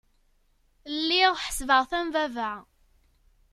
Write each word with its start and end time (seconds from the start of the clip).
Lliɣ 0.97 1.33
ḥesbeɣ-t 1.45 1.91
am 1.99 2.07
baba. 2.13 2.51